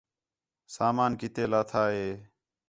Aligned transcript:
سامان 0.75 1.11
کِتے 1.19 1.43
لاتھا 1.51 1.83
ہے 1.93 2.07